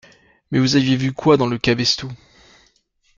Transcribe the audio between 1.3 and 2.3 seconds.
dans le cabestou?